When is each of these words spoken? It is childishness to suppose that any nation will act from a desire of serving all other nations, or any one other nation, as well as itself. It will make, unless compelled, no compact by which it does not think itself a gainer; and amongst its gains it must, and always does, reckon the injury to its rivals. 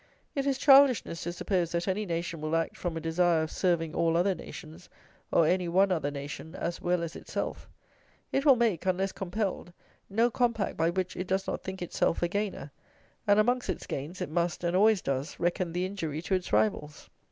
It 0.33 0.47
is 0.47 0.57
childishness 0.57 1.21
to 1.21 1.31
suppose 1.31 1.73
that 1.73 1.87
any 1.87 2.07
nation 2.07 2.41
will 2.41 2.55
act 2.55 2.75
from 2.75 2.97
a 2.97 2.99
desire 2.99 3.43
of 3.43 3.51
serving 3.51 3.93
all 3.93 4.17
other 4.17 4.33
nations, 4.33 4.89
or 5.31 5.45
any 5.45 5.67
one 5.67 5.91
other 5.91 6.09
nation, 6.09 6.55
as 6.55 6.81
well 6.81 7.03
as 7.03 7.15
itself. 7.15 7.69
It 8.31 8.43
will 8.43 8.55
make, 8.55 8.87
unless 8.87 9.11
compelled, 9.11 9.71
no 10.09 10.31
compact 10.31 10.75
by 10.75 10.89
which 10.89 11.15
it 11.15 11.27
does 11.27 11.45
not 11.45 11.61
think 11.63 11.83
itself 11.83 12.23
a 12.23 12.27
gainer; 12.27 12.71
and 13.27 13.39
amongst 13.39 13.69
its 13.69 13.85
gains 13.85 14.21
it 14.21 14.31
must, 14.31 14.63
and 14.63 14.75
always 14.75 15.03
does, 15.03 15.39
reckon 15.39 15.71
the 15.71 15.85
injury 15.85 16.23
to 16.23 16.33
its 16.33 16.51
rivals. 16.51 17.07